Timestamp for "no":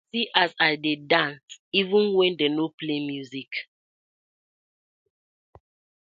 2.55-2.69